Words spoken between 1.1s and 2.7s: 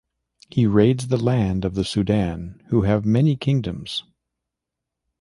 land of the Sudan